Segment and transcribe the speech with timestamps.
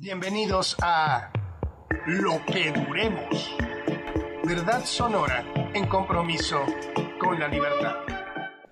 [0.00, 1.28] Bienvenidos a
[2.06, 3.56] Lo que Duremos.
[4.44, 6.64] Verdad sonora en compromiso
[7.18, 7.96] con la libertad.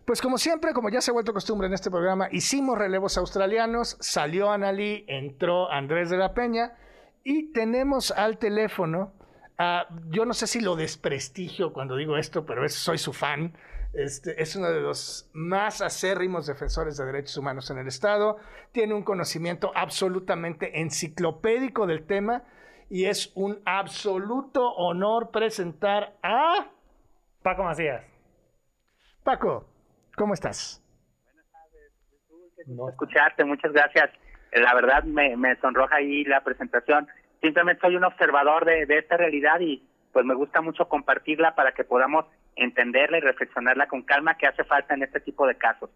[0.04, 3.96] Pues como siempre, como ya se ha vuelto costumbre en este programa, hicimos relevos australianos,
[3.98, 6.74] salió Analí, entró Andrés de la Peña
[7.24, 9.12] y tenemos al teléfono,
[9.58, 13.52] a, yo no sé si lo desprestigio cuando digo esto, pero es, soy su fan,
[13.96, 18.36] este, es uno de los más acérrimos defensores de derechos humanos en el Estado,
[18.72, 22.42] tiene un conocimiento absolutamente enciclopédico del tema
[22.90, 26.66] y es un absoluto honor presentar a
[27.42, 28.04] Paco Macías.
[29.24, 29.66] Paco,
[30.14, 30.84] ¿cómo estás?
[31.24, 32.90] Buenas tardes, no.
[32.90, 34.10] escucharte, muchas gracias.
[34.52, 37.08] La verdad me, me, sonroja ahí la presentación.
[37.40, 41.72] Simplemente soy un observador de, de esta realidad y pues me gusta mucho compartirla para
[41.72, 42.26] que podamos
[42.56, 45.90] entenderla y reflexionarla con calma que hace falta en este tipo de casos.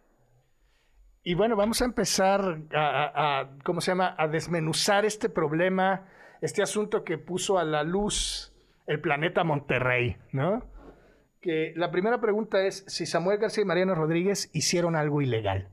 [1.22, 6.06] Y bueno, vamos a empezar a, ¿cómo se llama?, a desmenuzar este problema,
[6.40, 8.54] este asunto que puso a la luz
[8.86, 10.64] el planeta Monterrey, ¿no?
[11.42, 15.68] Que la primera pregunta es si Samuel García y Mariano Rodríguez hicieron algo ilegal.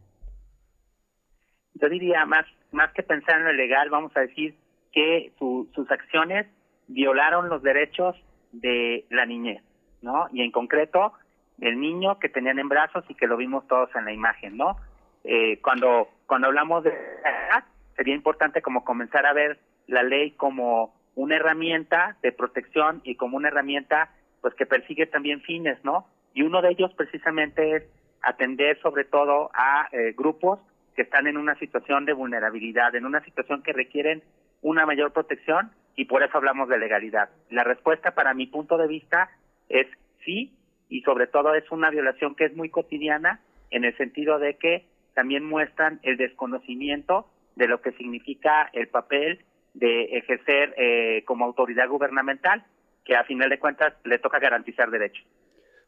[1.76, 4.56] Yo diría, más, más que pensar en lo ilegal, vamos a decir
[4.92, 6.48] que sus acciones
[6.88, 8.16] violaron los derechos
[8.52, 9.62] de la niñez.
[10.02, 10.28] ¿No?
[10.32, 11.14] Y en concreto,
[11.60, 14.78] el niño que tenían en brazos y que lo vimos todos en la imagen, ¿no?
[15.24, 17.64] Eh, cuando, cuando hablamos de edad,
[17.96, 23.38] sería importante como comenzar a ver la ley como una herramienta de protección y como
[23.38, 26.08] una herramienta pues que persigue también fines, ¿no?
[26.34, 27.84] Y uno de ellos precisamente es
[28.22, 30.60] atender sobre todo a eh, grupos
[30.96, 34.24] que están en una situación de vulnerabilidad, en una situación que requieren
[34.62, 37.30] una mayor protección y por eso hablamos de legalidad.
[37.50, 39.30] La respuesta para mi punto de vista
[39.70, 39.88] es
[40.24, 40.54] sí
[40.90, 44.86] y sobre todo es una violación que es muy cotidiana en el sentido de que
[45.14, 51.88] también muestran el desconocimiento de lo que significa el papel de ejercer eh, como autoridad
[51.90, 52.64] gubernamental,
[53.04, 55.26] que a final de cuentas le toca garantizar derechos.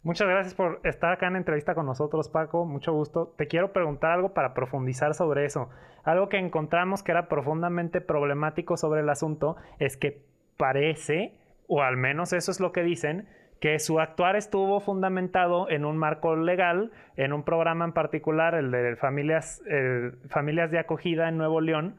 [0.02, 2.66] Muchas gracias por estar acá en entrevista con nosotros, Paco.
[2.66, 3.34] Mucho gusto.
[3.38, 5.70] Te quiero preguntar algo para profundizar sobre eso.
[6.06, 10.22] Algo que encontramos que era profundamente problemático sobre el asunto es que
[10.56, 11.34] parece,
[11.68, 13.28] o al menos eso es lo que dicen,
[13.60, 18.72] que su actuar estuvo fundamentado en un marco legal, en un programa en particular, el
[18.72, 19.62] de familias,
[20.30, 21.96] familias de acogida en Nuevo León,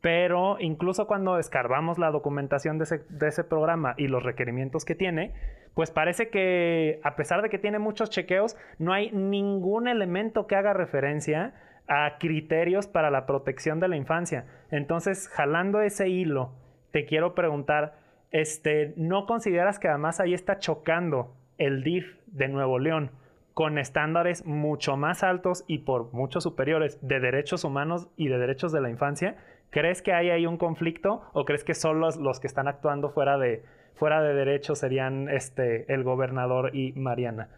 [0.00, 4.96] pero incluso cuando escarbamos la documentación de ese, de ese, programa y los requerimientos que
[4.96, 5.32] tiene,
[5.74, 10.56] pues parece que a pesar de que tiene muchos chequeos, no hay ningún elemento que
[10.56, 11.54] haga referencia
[11.86, 14.46] a criterios para la protección de la infancia.
[14.70, 16.52] Entonces, jalando ese hilo,
[16.90, 18.01] te quiero preguntar,
[18.32, 23.10] este, ¿no consideras que además ahí está chocando el DIF de Nuevo León
[23.54, 28.72] con estándares mucho más altos y por mucho superiores de derechos humanos y de derechos
[28.72, 29.36] de la infancia?
[29.70, 33.38] ¿Crees que hay ahí un conflicto o crees que solo los, que están actuando fuera
[33.38, 33.62] de,
[33.94, 37.48] fuera de derecho serían este, el gobernador y Mariana?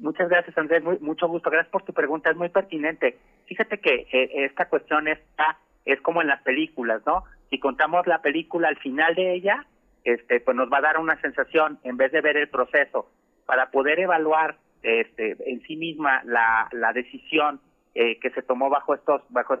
[0.00, 0.82] muchas gracias, Andrés.
[1.00, 1.50] mucho gusto.
[1.50, 2.30] Gracias por tu pregunta.
[2.30, 3.18] Es muy pertinente.
[3.46, 7.24] Fíjate que eh, esta cuestión está, es como en las películas, ¿no?
[7.54, 9.64] Si contamos la película al final de ella,
[10.02, 13.08] este, pues nos va a dar una sensación, en vez de ver el proceso,
[13.46, 17.60] para poder evaluar este, en sí misma la, la decisión
[17.94, 19.60] eh, que se tomó bajo estos, bajo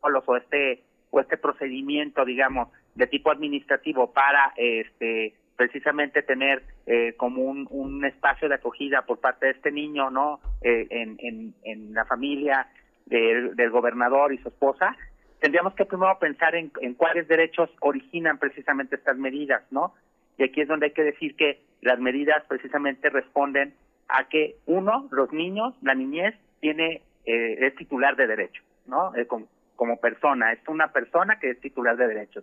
[0.00, 7.42] o este, o este procedimiento, digamos, de tipo administrativo para este precisamente tener eh, como
[7.42, 10.38] un, un espacio de acogida por parte de este niño, ¿no?
[10.62, 12.68] Eh, en, en, en la familia
[13.06, 14.96] del gobernador y su esposa,
[15.44, 19.92] tendríamos que primero pensar en, cuáles derechos originan precisamente estas medidas, ¿no?
[20.38, 23.74] Y aquí es donde hay que decir que las medidas precisamente responden
[24.08, 29.14] a que uno, los niños, la niñez tiene eh, es titular de derechos, ¿no?
[29.16, 32.42] Eh, como, persona, es una persona que es titular de derechos.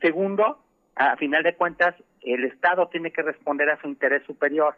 [0.00, 0.58] Segundo,
[0.96, 4.74] a final de cuentas, el Estado tiene que responder a su interés superior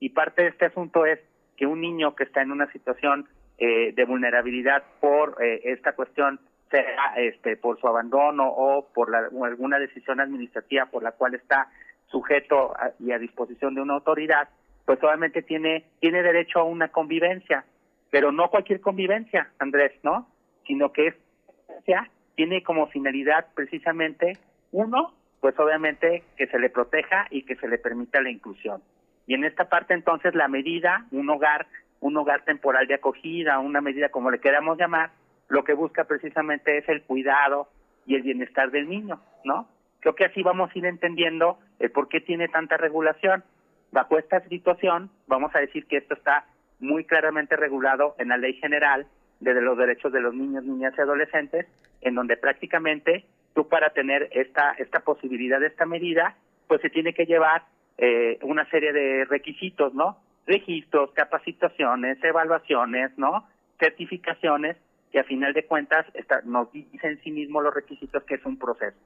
[0.00, 1.20] y parte de este asunto es
[1.56, 3.28] que un niño que está en una situación
[3.58, 6.40] eh, de vulnerabilidad por eh, esta cuestión
[6.72, 11.68] sea este, por su abandono o por alguna decisión administrativa por la cual está
[12.06, 14.48] sujeto y a disposición de una autoridad,
[14.84, 17.64] pues obviamente tiene, tiene derecho a una convivencia,
[18.10, 20.26] pero no cualquier convivencia, Andrés, ¿no?
[20.66, 24.38] Sino que esta tiene como finalidad precisamente,
[24.72, 28.82] uno, pues obviamente que se le proteja y que se le permita la inclusión.
[29.26, 31.66] Y en esta parte entonces la medida, un hogar,
[32.00, 35.10] un hogar temporal de acogida, una medida como le queramos llamar,
[35.52, 37.68] lo que busca precisamente es el cuidado
[38.06, 39.68] y el bienestar del niño, ¿no?
[40.00, 43.44] Creo que así vamos a ir entendiendo el por qué tiene tanta regulación.
[43.90, 46.46] Bajo esta situación, vamos a decir que esto está
[46.80, 49.06] muy claramente regulado en la Ley General
[49.40, 51.66] de los Derechos de los Niños, Niñas y Adolescentes,
[52.00, 56.34] en donde prácticamente tú para tener esta, esta posibilidad de esta medida,
[56.66, 57.64] pues se tiene que llevar
[57.98, 60.16] eh, una serie de requisitos, ¿no?
[60.46, 63.46] Registros, capacitaciones, evaluaciones, ¿no?
[63.78, 64.78] Certificaciones,
[65.12, 68.44] que a final de cuentas está, nos dicen en sí mismo los requisitos que es
[68.44, 68.96] un proceso.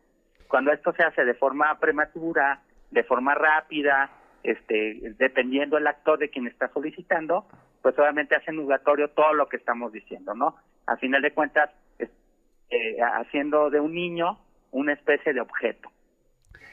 [0.48, 4.10] Cuando esto se hace de forma prematura, de forma rápida,
[4.44, 7.46] este, dependiendo el actor de quien está solicitando,
[7.82, 10.56] pues obviamente hace nugatorio todo lo que estamos diciendo, ¿no?
[10.86, 14.38] A final de cuentas, eh, haciendo de un niño
[14.70, 15.90] una especie de objeto.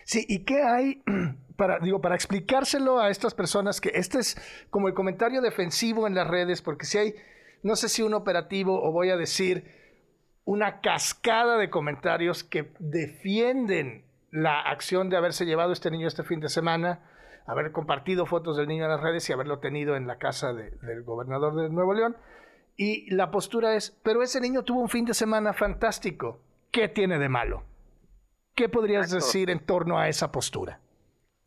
[0.04, 1.04] Sí, ¿y qué hay
[1.56, 6.16] para, digo, para explicárselo a estas personas que este es como el comentario defensivo en
[6.16, 7.14] las redes, porque si hay,
[7.64, 9.66] no sé si un operativo o voy a decir
[10.46, 16.40] una cascada de comentarios que defienden la acción de haberse llevado este niño este fin
[16.40, 17.00] de semana,
[17.46, 21.04] haber compartido fotos del niño en las redes y haberlo tenido en la casa del
[21.04, 22.18] gobernador de Nuevo León.
[22.76, 26.42] Y la postura es, pero ese niño tuvo un fin de semana fantástico.
[26.72, 27.64] ¿Qué tiene de malo?
[28.56, 30.80] ¿Qué podrías decir en torno a esa postura?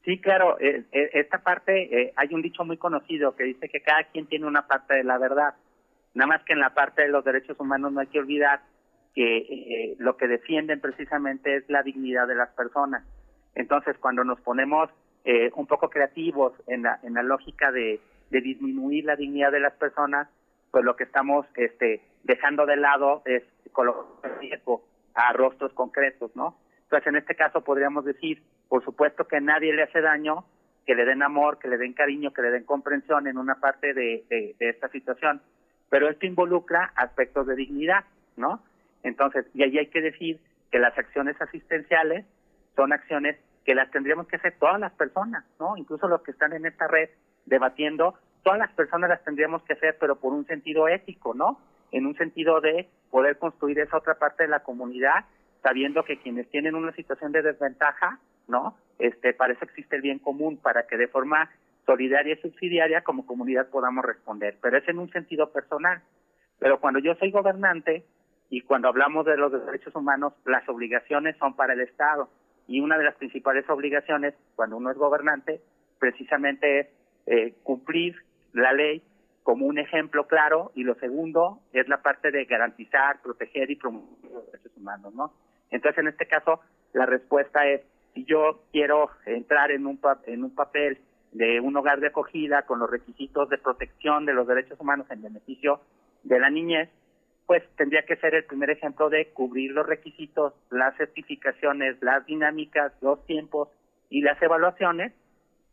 [0.04, 3.80] Sí, claro, eh, eh, esta parte, eh, hay un dicho muy conocido que dice que
[3.80, 5.54] cada quien tiene una parte de la verdad.
[6.16, 8.62] Nada más que en la parte de los derechos humanos no hay que olvidar
[9.14, 13.04] que lo que defienden precisamente es la dignidad de las personas.
[13.54, 14.90] Entonces, cuando nos ponemos
[15.54, 19.74] un poco creativos en la, en la lógica de, de disminuir la dignidad de las
[19.74, 20.28] personas,
[20.70, 23.42] pues lo que estamos este, dejando de lado es
[23.72, 24.84] colocar riesgo
[25.14, 26.56] a rostros concretos, ¿no?
[26.84, 30.44] Entonces, en este caso podríamos decir, por supuesto que nadie le hace daño,
[30.86, 33.92] que le den amor, que le den cariño, que le den comprensión en una parte
[33.92, 35.40] de, de, esta situación,
[35.88, 38.04] pero esto involucra aspectos de dignidad,
[38.36, 38.62] ¿no?
[39.02, 40.40] Entonces, y ahí hay que decir
[40.70, 42.24] que las acciones asistenciales
[42.74, 45.76] son acciones que las tendríamos que hacer todas las personas, ¿no?
[45.76, 47.10] Incluso los que están en esta red
[47.46, 51.60] debatiendo, todas las personas las tendríamos que hacer, pero por un sentido ético, ¿no?
[51.90, 55.24] En un sentido de poder construir esa otra parte de la comunidad
[55.62, 58.76] sabiendo que quienes tienen una situación de desventaja, ¿no?
[59.00, 61.50] Este, para eso existe el bien común, para que de forma
[61.86, 66.02] solidaria y subsidiaria como comunidad podamos responder, pero es en un sentido personal.
[66.58, 68.04] Pero cuando yo soy gobernante
[68.50, 72.28] y cuando hablamos de los derechos humanos, las obligaciones son para el Estado
[72.66, 75.60] y una de las principales obligaciones cuando uno es gobernante
[75.98, 76.86] precisamente es
[77.26, 78.16] eh, cumplir
[78.52, 79.02] la ley
[79.42, 84.32] como un ejemplo claro y lo segundo es la parte de garantizar, proteger y promover
[84.32, 85.32] los derechos humanos, ¿no?
[85.70, 86.60] Entonces, en este caso,
[86.92, 87.82] la respuesta es,
[88.14, 90.98] si yo quiero entrar en un, en un papel
[91.32, 95.22] de un hogar de acogida con los requisitos de protección de los derechos humanos en
[95.22, 95.80] beneficio
[96.22, 96.90] de la niñez,
[97.46, 102.92] pues tendría que ser el primer ejemplo de cubrir los requisitos, las certificaciones, las dinámicas,
[103.00, 103.68] los tiempos
[104.10, 105.12] y las evaluaciones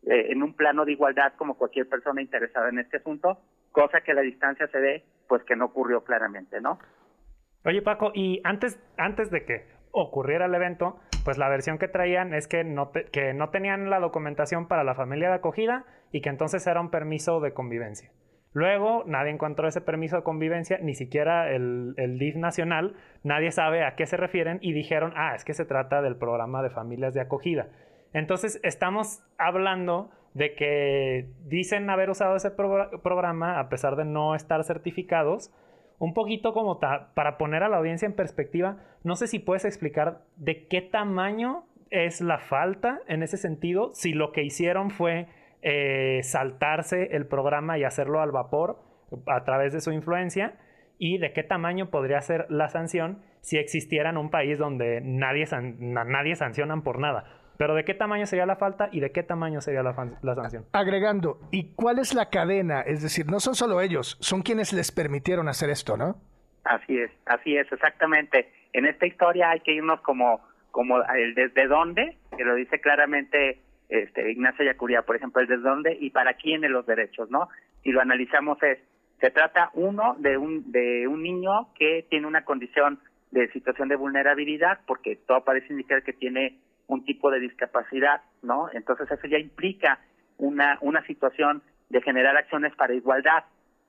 [0.05, 3.39] eh, en un plano de igualdad como cualquier persona interesada en este asunto,
[3.71, 6.77] cosa que la distancia se ve, pues que no ocurrió claramente, ¿no?
[7.65, 12.33] Oye Paco, y antes, antes de que ocurriera el evento, pues la versión que traían
[12.33, 16.29] es que no, que no tenían la documentación para la familia de acogida y que
[16.29, 18.11] entonces era un permiso de convivencia.
[18.53, 23.83] Luego nadie encontró ese permiso de convivencia, ni siquiera el, el DIF nacional, nadie sabe
[23.83, 27.15] a qué se refieren y dijeron, ah, es que se trata del programa de familias
[27.15, 27.67] de acogida.
[28.13, 34.63] Entonces estamos hablando de que dicen haber usado ese programa a pesar de no estar
[34.63, 35.51] certificados,
[36.03, 40.23] un poquito como para poner a la audiencia en perspectiva, no sé si puedes explicar
[40.35, 45.27] de qué tamaño es la falta en ese sentido, si lo que hicieron fue
[45.61, 48.79] eh, saltarse el programa y hacerlo al vapor
[49.27, 50.55] a través de su influencia,
[50.97, 55.45] y de qué tamaño podría ser la sanción si existiera en un país donde nadie,
[55.79, 57.25] nadie sancionan por nada.
[57.57, 60.65] Pero ¿de qué tamaño sería la falta y de qué tamaño sería la, sanción?
[60.73, 62.81] Agregando, ¿y cuál es la cadena?
[62.81, 66.15] Es decir, no son solo ellos, son quienes les permitieron hacer esto, ¿no?
[66.63, 68.51] Así es, así es, exactamente.
[68.73, 70.41] En esta historia hay que irnos como,
[70.71, 75.61] como el desde dónde, que lo dice claramente este, Ignacio Yacuría, por ejemplo, el desde
[75.61, 77.49] dónde y para quién los derechos, ¿no?
[77.83, 78.79] Si lo analizamos es,
[79.19, 82.99] se trata uno de un, de un niño que tiene una condición
[83.31, 88.69] de situación de vulnerabilidad, porque todo parece indicar que tiene un tipo de discapacidad, ¿no?
[88.73, 89.99] Entonces eso ya implica
[90.37, 93.43] una, una situación de generar acciones para igualdad,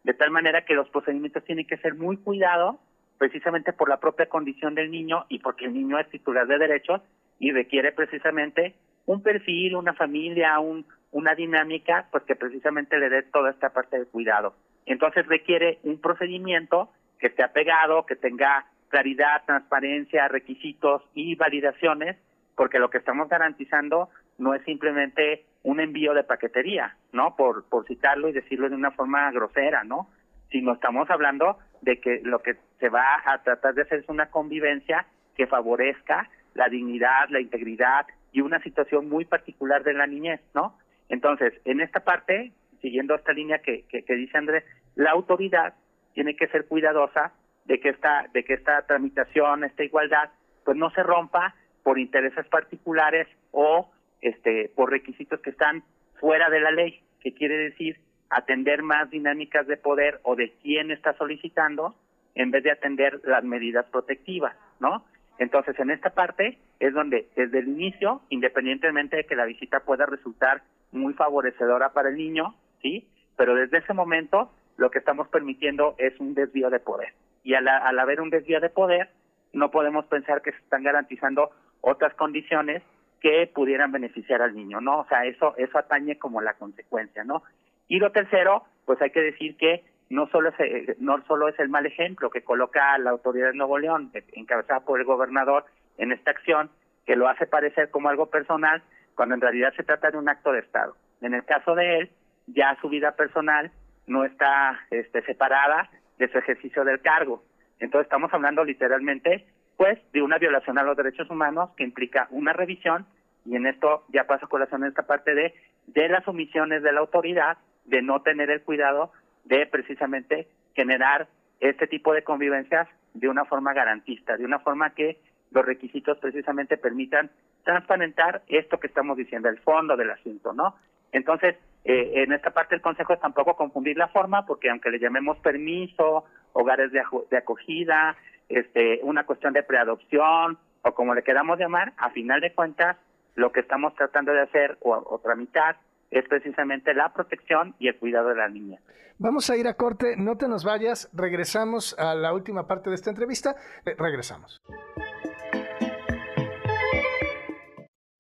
[0.05, 2.77] de tal manera que los procedimientos tienen que ser muy cuidados
[3.19, 7.01] precisamente por la propia condición del niño y porque el niño es titular de derechos
[7.39, 8.75] y requiere precisamente
[9.07, 13.99] un perfil, una familia, un, una dinámica, pues que precisamente le dé toda esta parte
[13.99, 14.55] de cuidado.
[14.87, 22.17] Entonces requiere un procedimiento que esté apegado, que tenga claridad, transparencia, requisitos y validaciones
[22.57, 27.37] porque lo que estamos garantizando no es simplemente un envío de paquetería, ¿no?
[27.37, 30.09] Por, por citarlo y decirlo de una forma grosera, ¿no?
[30.51, 34.31] Sino estamos hablando de que lo que se va a tratar de hacer es una
[34.31, 35.07] convivencia
[35.37, 40.77] que favorezca la dignidad, la integridad y una situación muy particular de la niñez, ¿no?
[41.09, 45.75] Entonces, en esta parte, siguiendo esta línea que, que, que dice Andrés, la autoridad
[46.13, 47.33] tiene que ser cuidadosa
[47.65, 50.31] de que esta, de que esta tramitación, esta igualdad,
[50.65, 53.89] pues no se rompa por intereses particulares o
[54.21, 55.85] este, por requisitos que están
[56.19, 58.01] fuera de la ley, que quiere decir
[58.31, 61.95] atender más dinámicas de poder o de quién está solicitando
[62.35, 65.05] en vez de atender las medidas protectivas, ¿no?
[65.39, 70.07] Entonces, en esta parte es donde desde el inicio, independientemente de que la visita pueda
[70.07, 73.07] resultar muy favorecedora para el niño, ¿sí?
[73.37, 77.13] Pero desde ese momento lo que estamos permitiendo es un desvío de poder.
[77.43, 79.11] Y al, al haber un desvío de poder,
[79.53, 81.51] no podemos pensar que se están garantizando
[81.85, 82.83] otras condiciones
[83.21, 85.01] que pudieran beneficiar al niño, ¿no?
[85.01, 87.43] O sea, eso eso atañe como la consecuencia, ¿no?
[87.89, 91.69] Y lo tercero, pues hay que decir que no solo es, no solo es el
[91.69, 95.65] mal ejemplo que coloca la autoridad de Nuevo León, encabezada por el gobernador
[95.99, 96.71] en esta acción,
[97.07, 98.83] que lo hace parecer como algo personal,
[99.15, 100.97] cuando en realidad se trata de un acto de Estado.
[101.21, 102.11] En el caso de él,
[102.47, 103.71] ya su vida personal
[104.07, 105.89] no está este, separada
[106.19, 107.43] de su ejercicio del cargo.
[107.81, 109.47] Entonces estamos hablando literalmente,
[109.77, 113.07] pues, de una violación a los derechos humanos que implica una revisión
[113.45, 115.55] y en esto ya paso colación esta parte de
[115.87, 119.13] de las omisiones de la autoridad de no tener el cuidado
[119.45, 121.29] de precisamente generar
[121.61, 125.19] este tipo de convivencias de una forma garantista, de una forma que
[125.51, 127.31] los requisitos precisamente permitan
[127.63, 130.75] transparentar esto que estamos diciendo, el fondo del asunto, ¿no?
[131.13, 134.99] Entonces, eh, en esta parte del Consejo es tampoco confundir la forma, porque aunque le
[134.99, 138.17] llamemos permiso, hogares de acogida,
[138.49, 142.97] este, una cuestión de preadopción, o como le queramos llamar, a final de cuentas,
[143.35, 145.79] lo que estamos tratando de hacer o, o tramitar
[146.11, 148.79] es precisamente la protección y el cuidado de la niña.
[149.19, 152.97] Vamos a ir a corte, no te nos vayas, regresamos a la última parte de
[152.97, 154.61] esta entrevista, eh, regresamos.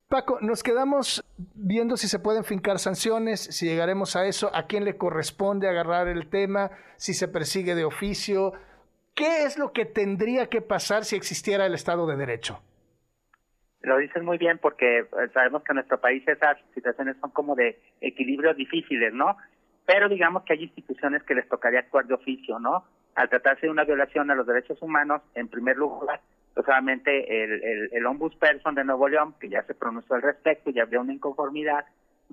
[0.08, 4.84] Paco, nos quedamos viendo si se pueden fincar sanciones, si llegaremos a eso, a quién
[4.84, 8.52] le corresponde agarrar el tema, si se persigue de oficio.
[9.14, 12.60] ¿Qué es lo que tendría que pasar si existiera el Estado de Derecho?
[13.82, 17.54] Lo dices muy bien porque eh, sabemos que en nuestro país esas situaciones son como
[17.54, 19.36] de equilibrios difíciles, ¿no?
[19.86, 22.84] Pero digamos que hay instituciones que les tocaría actuar de oficio, ¿no?
[23.14, 26.20] Al tratarse de una violación a los derechos humanos, en primer lugar,
[26.54, 30.70] pues solamente el, el, el ombudsperson de Nuevo León, que ya se pronunció al respecto
[30.70, 31.84] y habría una inconformidad,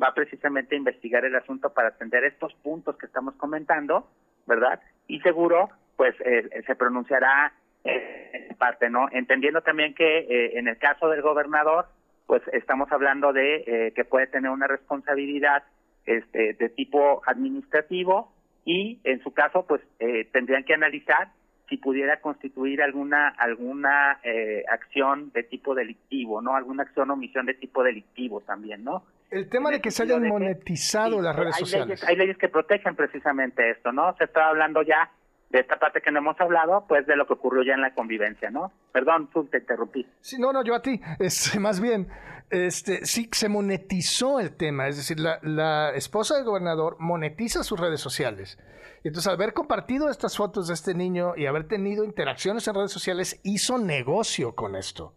[0.02, 4.08] va precisamente a investigar el asunto para atender estos puntos que estamos comentando,
[4.48, 4.80] ¿verdad?
[5.08, 5.70] Y seguro,
[6.02, 7.54] pues eh, se pronunciará
[7.84, 9.06] eh, parte, ¿no?
[9.12, 11.86] Entendiendo también que eh, en el caso del gobernador,
[12.26, 15.62] pues estamos hablando de eh, que puede tener una responsabilidad
[16.08, 18.34] este, de tipo administrativo
[18.66, 21.28] y en su caso, pues eh, tendrían que analizar
[21.70, 26.56] si pudiera constituir alguna alguna eh, acción de tipo delictivo, ¿no?
[26.56, 29.04] Alguna acción o omisión de tipo delictivo también, ¿no?
[29.30, 31.88] El tema En de que se hayan que- monetizado Sí, las redes hay sociales.
[31.90, 34.16] Leyes, hay leyes que protegen precisamente esto, ¿no?
[34.18, 35.12] Se está hablando ya
[35.52, 37.94] de esta parte que no hemos hablado, pues de lo que ocurrió ya en la
[37.94, 38.72] convivencia, ¿no?
[38.92, 40.08] Perdón, Zul, te interrumpí.
[40.22, 41.00] Sí, no, no, yo a ti.
[41.20, 42.08] Este, más bien,
[42.50, 44.88] este, sí, se monetizó el tema.
[44.88, 48.58] Es decir, la, la esposa del gobernador monetiza sus redes sociales.
[49.04, 52.76] Y entonces, al haber compartido estas fotos de este niño y haber tenido interacciones en
[52.76, 55.14] redes sociales, hizo negocio con esto.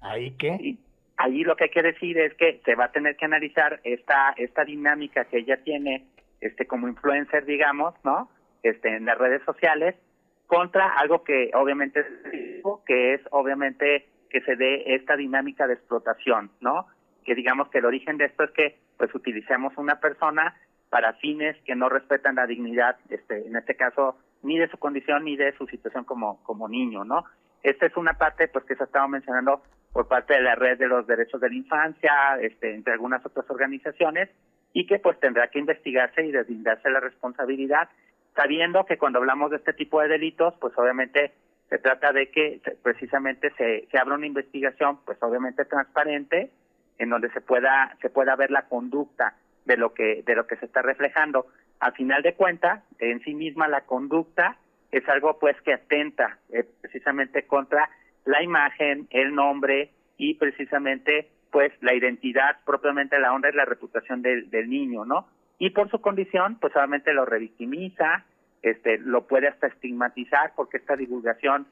[0.00, 0.78] ¿Ahí qué?
[1.16, 4.34] Ahí lo que hay que decir es que se va a tener que analizar esta
[4.36, 6.06] esta dinámica que ella tiene
[6.40, 8.30] este como influencer digamos no
[8.62, 9.94] este en las redes sociales
[10.46, 12.04] contra algo que obviamente
[12.86, 16.86] que es obviamente que se dé esta dinámica de explotación no
[17.24, 20.56] que digamos que el origen de esto es que pues utilicemos una persona
[20.90, 25.24] para fines que no respetan la dignidad este en este caso ni de su condición
[25.24, 27.24] ni de su situación como como niño no
[27.62, 29.62] esta es una parte pues que se ha estado mencionando
[29.92, 33.48] por parte de la red de los derechos de la infancia, este, entre algunas otras
[33.50, 34.28] organizaciones,
[34.72, 37.88] y que pues tendrá que investigarse y deslindarse la responsabilidad,
[38.38, 41.32] sabiendo que cuando hablamos de este tipo de delitos, pues obviamente
[41.68, 46.52] se trata de que precisamente se, se abra una investigación, pues obviamente transparente,
[46.98, 50.56] en donde se pueda se pueda ver la conducta de lo que de lo que
[50.56, 51.46] se está reflejando.
[51.80, 54.56] A final de cuentas, en sí misma la conducta
[54.92, 57.90] es algo pues que atenta eh, precisamente contra
[58.24, 64.22] la imagen, el nombre y precisamente pues la identidad propiamente la honra y la reputación
[64.22, 65.26] del niño, ¿no?
[65.58, 68.24] Y por su condición, pues solamente lo revictimiza,
[68.62, 71.66] este, lo puede hasta estigmatizar porque esta divulgación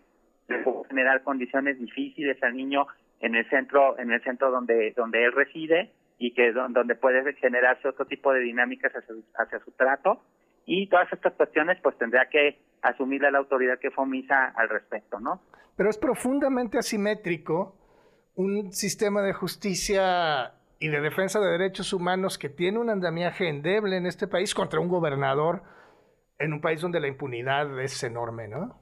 [0.49, 2.87] le puede generar condiciones difíciles al niño
[3.21, 7.33] en el centro, en el centro donde, donde él reside y que don- donde puede
[7.35, 10.23] generarse otro tipo de dinámicas hacia, hacia su trato
[10.64, 15.19] y todas estas cuestiones pues tendrá que asumirla la autoridad que fue omisa al respecto,
[15.21, 15.40] ¿no?
[15.76, 17.76] Pero es profundamente asimétrico
[18.35, 23.97] un sistema de justicia y de defensa de derechos humanos que tiene un andamiaje endeble
[23.97, 25.62] en este país contra un gobernador
[26.38, 28.78] en un país donde la impunidad es enorme, ¿no?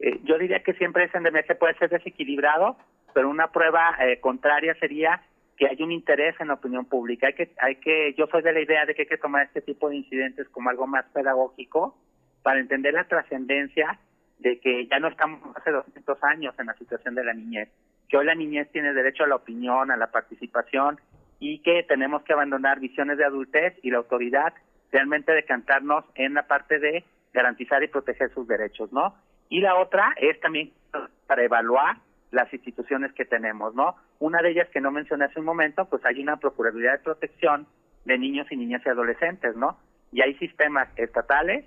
[0.00, 2.76] Eh, yo diría que siempre ese andamiaje puede ser desequilibrado,
[3.14, 5.22] pero una prueba eh, contraria sería
[5.56, 7.28] que hay un interés en la opinión pública.
[7.28, 9.60] Hay que, hay que, yo soy de la idea de que hay que tomar este
[9.60, 11.96] tipo de incidentes como algo más pedagógico
[12.42, 14.00] para entender la trascendencia
[14.38, 17.68] de que ya no estamos hace 200 años en la situación de la niñez,
[18.14, 21.00] que hoy la niñez tiene derecho a la opinión, a la participación
[21.40, 24.54] y que tenemos que abandonar visiones de adultez y la autoridad
[24.92, 27.02] realmente decantarnos en la parte de
[27.32, 29.16] garantizar y proteger sus derechos, ¿no?
[29.48, 30.70] Y la otra es también
[31.26, 31.96] para evaluar
[32.30, 33.96] las instituciones que tenemos, ¿no?
[34.20, 37.66] Una de ellas que no mencioné hace un momento, pues hay una Procuraduría de Protección
[38.04, 39.76] de Niños y Niñas y Adolescentes, ¿no?
[40.12, 41.64] Y hay sistemas estatales,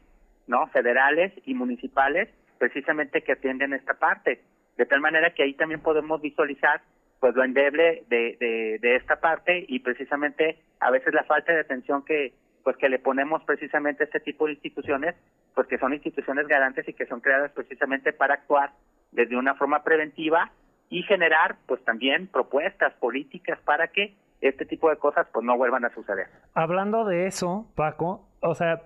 [0.48, 0.66] ¿no?
[0.68, 4.42] Federales y municipales precisamente que atienden esta parte.
[4.78, 6.82] De tal manera que ahí también podemos visualizar
[7.20, 8.38] pues lo endeble de,
[8.80, 13.00] de, esta parte y precisamente a veces la falta de atención que pues que le
[13.00, 15.16] ponemos precisamente a este tipo de instituciones,
[15.56, 18.72] pues que son instituciones garantes y que son creadas precisamente para actuar
[19.12, 20.52] desde una forma preventiva
[20.90, 25.86] y generar pues también propuestas políticas para que este tipo de cosas pues no vuelvan
[25.86, 26.28] a suceder.
[26.54, 28.82] Hablando de eso, Paco, o sea,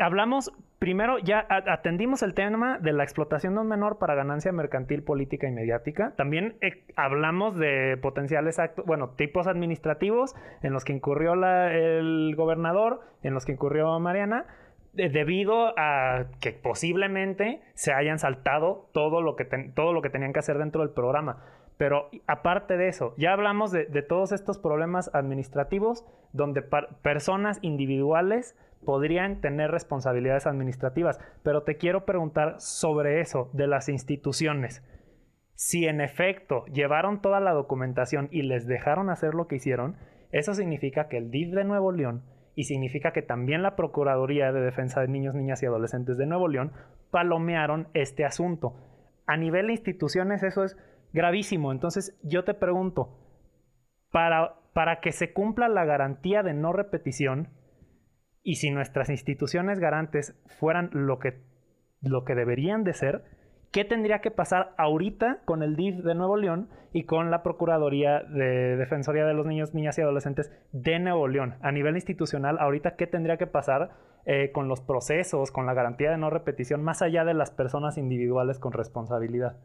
[0.00, 5.02] hablamos primero ya atendimos el tema de la explotación de un menor para ganancia mercantil,
[5.02, 6.14] política y mediática.
[6.16, 13.00] También eh, hablamos de potenciales actos, bueno, tipos administrativos en los que incurrió el gobernador,
[13.22, 14.46] en los que incurrió Mariana,
[14.92, 20.38] debido a que posiblemente se hayan saltado todo lo que, todo lo que tenían que
[20.38, 21.44] hacer dentro del programa.
[21.76, 29.40] Pero aparte de eso, ya hablamos de, todos estos problemas administrativos donde personas individuales podrían
[29.40, 31.18] tener responsabilidades administrativas.
[31.42, 34.82] Pero te quiero preguntar sobre eso, de las instituciones.
[35.54, 39.96] Si en efecto llevaron toda la documentación y les dejaron hacer lo que hicieron,
[40.30, 42.24] eso significa que el DIF de Nuevo León
[42.54, 46.48] y significa que también la Procuraduría de Defensa de Niños, Niñas y Adolescentes de Nuevo
[46.48, 46.72] León
[47.10, 48.74] palomearon este asunto.
[49.26, 50.76] A nivel de instituciones eso es
[51.12, 51.72] gravísimo.
[51.72, 53.18] Entonces yo te pregunto,
[54.10, 57.48] para, para que se cumpla la garantía de no repetición,
[58.46, 61.40] y si nuestras instituciones garantes fueran lo que,
[62.00, 63.24] lo que deberían de ser,
[63.72, 68.20] ¿qué tendría que pasar ahorita con el DIF de Nuevo León y con la Procuraduría
[68.20, 71.56] de Defensoría de los Niños, Niñas y Adolescentes de Nuevo León?
[71.60, 73.90] A nivel institucional, ahorita, ¿qué tendría que pasar
[74.26, 77.98] eh, con los procesos, con la garantía de no repetición, más allá de las personas
[77.98, 79.56] individuales con responsabilidad?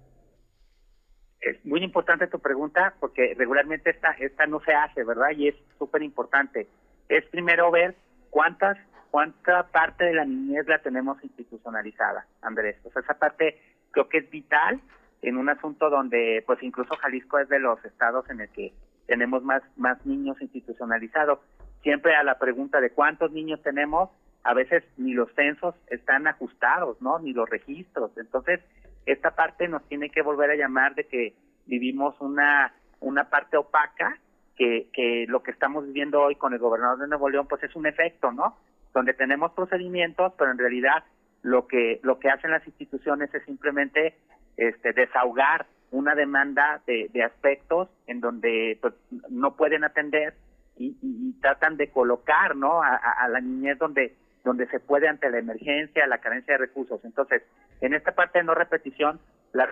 [1.40, 5.30] Es muy importante tu pregunta porque regularmente esta, esta no se hace, ¿verdad?
[5.38, 6.68] Y es súper importante.
[7.10, 7.96] Es primero ver
[8.32, 8.80] ¿cuántas,
[9.12, 12.78] cuánta parte de la niñez la tenemos institucionalizada, Andrés?
[12.82, 14.82] Sea, esa parte creo que es vital
[15.22, 18.74] en un asunto donde, pues incluso Jalisco es de los estados en el que
[19.06, 21.40] tenemos más, más niños institucionalizados.
[21.84, 24.10] Siempre a la pregunta de cuántos niños tenemos,
[24.44, 27.20] a veces ni los censos están ajustados, ¿no?
[27.20, 28.12] Ni los registros.
[28.18, 28.60] Entonces,
[29.06, 34.18] esta parte nos tiene que volver a llamar de que vivimos una, una parte opaca
[34.56, 37.88] que, lo que estamos viviendo hoy con el gobernador de Nuevo León, pues es un
[37.88, 38.58] efecto, ¿no?
[38.94, 41.04] Donde tenemos procedimientos, pero en realidad
[41.42, 44.16] lo que lo que hacen las instituciones es simplemente
[44.58, 48.94] este desahogar una demanda de, aspectos en donde pues
[49.30, 50.36] no pueden atender
[50.78, 56.06] y, tratan de colocar no a, la niñez donde donde se puede ante la emergencia
[56.06, 57.42] la carencia de recursos entonces
[57.82, 59.20] en esta parte de no repetición
[59.54, 59.68] la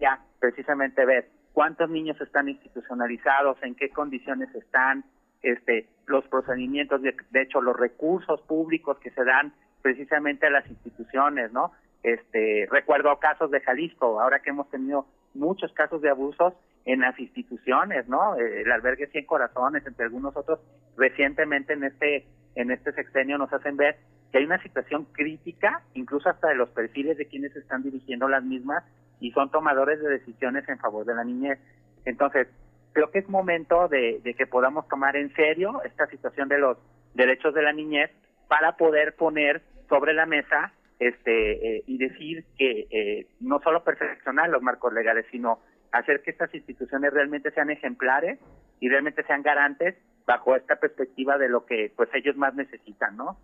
[0.00, 5.04] ya precisamente ver cuántos niños están institucionalizados, en qué condiciones están,
[5.42, 11.52] este, los procedimientos, de, hecho, los recursos públicos que se dan precisamente a las instituciones,
[11.52, 11.72] ¿no?
[12.02, 17.18] Este, recuerdo casos de Jalisco, ahora que hemos tenido muchos casos de abusos en las
[17.18, 18.36] instituciones, ¿no?
[18.36, 20.60] Eh, el albergue Cien Corazones, entre algunos otros,
[20.96, 23.96] recientemente en este en este sexenio nos hacen ver
[24.30, 28.44] que hay una situación crítica, incluso hasta de los perfiles de quienes están dirigiendo las
[28.44, 28.84] mismas,
[29.24, 31.58] y son tomadores de decisiones en favor de la niñez.
[32.04, 32.46] Entonces,
[32.92, 36.76] creo que es momento de, que podamos tomar en serio esta situación de los
[37.14, 38.10] derechos de la niñez
[38.48, 44.50] para poder poner sobre la mesa este eh, y decir que eh, no solo perfeccionar
[44.50, 45.58] los marcos legales, sino
[45.90, 48.38] hacer que estas instituciones realmente sean ejemplares
[48.78, 49.94] y realmente sean garantes
[50.26, 53.38] bajo esta perspectiva de lo que pues ellos más necesitan, ¿no?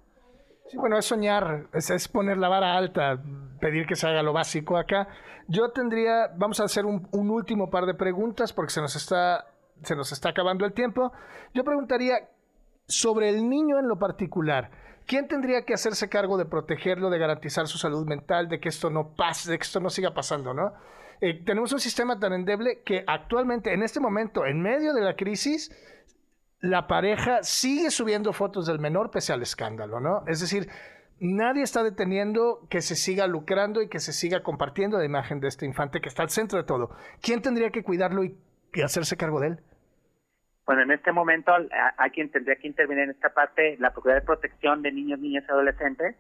[0.70, 3.20] Sí, bueno, es soñar, es, poner la vara alta,
[3.58, 5.08] pedir que se haga lo básico acá.
[5.48, 9.46] Yo tendría, vamos a hacer un, último par de preguntas porque se nos está,
[9.82, 11.12] se nos está acabando el tiempo.
[11.54, 12.30] Yo preguntaría
[12.86, 14.70] sobre el niño en lo particular.
[15.06, 18.90] ¿Quién tendría que hacerse cargo de protegerlo, de garantizar su salud mental, de que esto
[18.90, 20.72] no pase, de que esto no siga pasando, ¿no?
[21.20, 25.16] Eh, tenemos un sistema tan endeble que actualmente, en este momento, en medio de la
[25.16, 25.72] crisis,
[26.60, 30.24] la pareja sigue subiendo fotos del menor pese al escándalo, ¿no?
[30.26, 30.68] Es decir,
[31.18, 35.48] nadie está deteniendo que se siga lucrando y que se siga compartiendo la imagen de
[35.48, 36.90] este infante que está al centro de todo.
[37.22, 38.36] ¿Quién tendría que cuidarlo y,
[38.84, 39.58] hacerse cargo de él?
[40.66, 41.52] Bueno, en este momento
[41.96, 45.44] hay quien tendría que intervenir en esta parte, la Procuraduría de Protección de Niños, Niñas
[45.48, 46.14] y Adolescentes,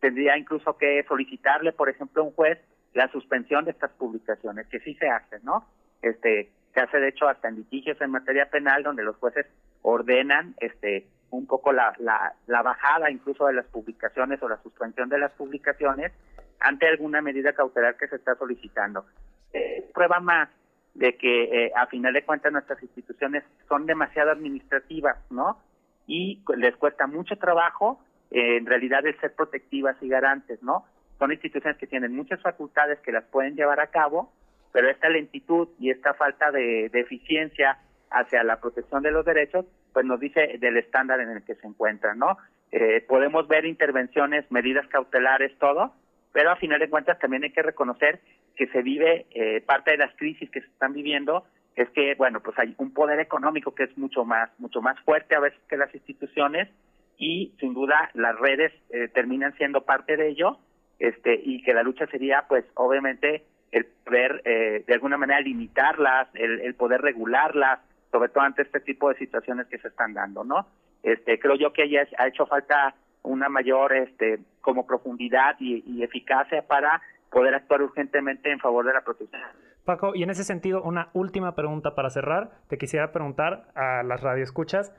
[0.00, 2.58] tendría incluso que solicitarle, por ejemplo, a un juez
[2.94, 5.66] la suspensión de estas publicaciones, que sí se hace, ¿no?
[6.02, 9.46] Este, se hace de hecho hasta en litigios en materia penal donde los jueces
[9.88, 15.08] ordenan este un poco la, la, la bajada incluso de las publicaciones o la suspensión
[15.08, 16.12] de las publicaciones
[16.60, 19.04] ante alguna medida cautelar que se está solicitando.
[19.52, 20.48] Eh, prueba más
[20.94, 25.58] de que eh, a final de cuentas nuestras instituciones son demasiado administrativas, ¿no?
[26.06, 30.84] Y les cuesta mucho trabajo eh, en realidad el ser protectivas y garantes, ¿no?
[31.18, 34.32] Son instituciones que tienen muchas facultades que las pueden llevar a cabo,
[34.72, 37.78] pero esta lentitud y esta falta de, eficiencia
[38.10, 41.66] hacia la protección de los derechos, pues nos dice del estándar en el que se
[41.66, 42.38] encuentran, ¿no?
[42.70, 45.92] Eh, podemos ver intervenciones, medidas cautelares, todo,
[46.32, 48.20] pero a final de cuentas también hay que reconocer
[48.56, 51.44] que se vive eh, parte de las crisis que se están viviendo
[51.76, 55.36] es que bueno pues hay un poder económico que es mucho más mucho más fuerte
[55.36, 56.68] a veces que las instituciones
[57.16, 60.58] y sin duda las redes eh, terminan siendo parte de ello
[60.98, 66.28] este y que la lucha sería pues obviamente el poder eh, de alguna manera limitarlas,
[66.34, 70.66] el, poder regularlas, sobre todo ante este tipo de situaciones que se están dando, ¿no?
[71.02, 76.62] Este, creo yo que ella ha hecho falta una mayor, este, como profundidad y, eficacia
[76.66, 79.42] para poder actuar urgentemente en favor de la protección.
[79.84, 82.50] Paco, y en ese sentido, una última pregunta para cerrar.
[82.68, 84.94] Te quisiera preguntar a las radioescuchas,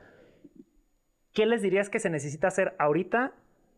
[1.32, 3.32] ¿qué les dirías que se necesita hacer ahorita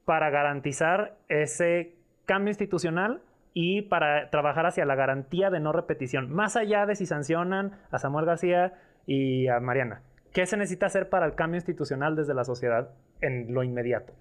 [0.04, 1.94] para garantizar ese
[2.26, 3.22] cambio institucional
[3.54, 7.98] y para trabajar hacia la garantía de no repetición, más allá de si sancionan a
[7.98, 8.72] Samuel García
[9.06, 10.02] y a Mariana.
[10.32, 14.12] ¿Qué se necesita hacer para el cambio institucional desde la sociedad en lo inmediato?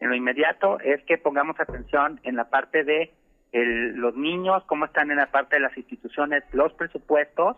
[0.00, 3.12] En lo inmediato es que pongamos atención en la parte de
[3.52, 7.56] los niños, cómo están en la parte de las instituciones, los presupuestos,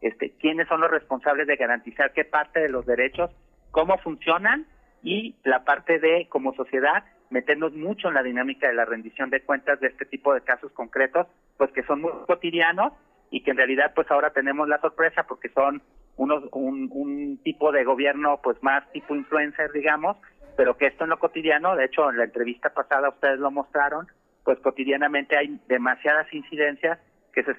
[0.00, 3.30] este, quiénes son los responsables de garantizar qué parte de los derechos,
[3.70, 4.66] cómo funcionan
[5.02, 9.42] y la parte de como sociedad meternos mucho en la dinámica de la rendición de
[9.42, 12.92] cuentas de este tipo de casos concretos, pues que son muy cotidianos
[13.30, 15.82] y que en realidad pues ahora tenemos la sorpresa porque son
[16.16, 20.16] unos un, tipo de gobierno pues más tipo influencer digamos,
[20.56, 24.06] pero que esto en lo cotidiano, de hecho en la entrevista pasada ustedes lo mostraron,
[24.44, 26.98] pues cotidianamente hay demasiadas incidencias
[27.32, 27.52] que se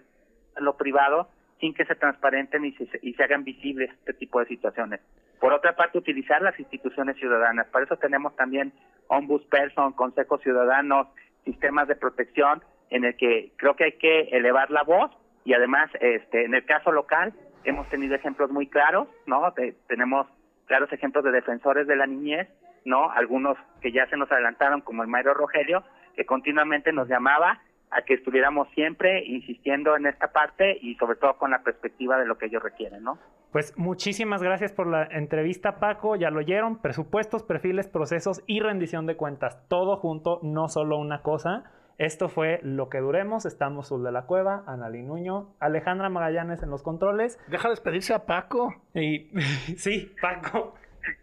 [0.58, 1.30] en lo privado
[1.60, 5.02] sin que se transparenten y se, y se hagan visibles este tipo de situaciones.
[5.40, 7.68] Por otra parte, utilizar las instituciones ciudadanas.
[7.68, 8.74] Para eso tenemos también
[9.08, 11.08] ombudsperson, consejos ciudadanos,
[11.46, 15.12] sistemas de protección en el que creo que hay que elevar la voz
[15.46, 19.54] y además, este, en el caso local, hemos tenido ejemplos muy claros, ¿no?
[19.88, 20.28] tenemos
[20.66, 22.48] claros ejemplos de defensores de la niñez,
[22.86, 23.12] ¿no?
[23.12, 25.84] Algunos que ya se nos adelantaron, como el Mario Rogelio,
[26.16, 27.60] que continuamente nos llamaba
[27.92, 32.26] a que estuviéramos siempre insistiendo en esta parte y sobre todo con la perspectiva de
[32.26, 33.18] lo que ellos requieren, ¿no?
[33.52, 36.16] Pues muchísimas gracias por la entrevista, Paco.
[36.16, 39.68] Ya lo oyeron, presupuestos, perfiles, procesos y rendición de cuentas.
[39.68, 41.64] Todo junto, no solo una cosa.
[42.00, 43.46] Esto fue Lo que Duremos.
[43.46, 47.38] Estamos Sul de la Cueva, Analí Nuño, Alejandra Magallanes en los controles.
[47.48, 48.74] Deja despedirse a Paco.
[48.94, 49.30] Y
[49.78, 50.76] sí, Paco.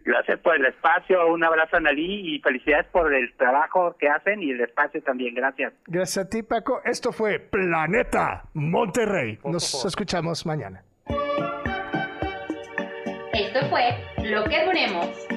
[0.05, 4.43] Gracias por el espacio, un abrazo a Nalí y felicidades por el trabajo que hacen
[4.43, 5.73] y el espacio también, gracias.
[5.85, 9.39] Gracias a ti Paco, esto fue Planeta Monterrey.
[9.45, 10.83] Nos escuchamos mañana.
[13.33, 15.36] Esto fue Lo que Duremos.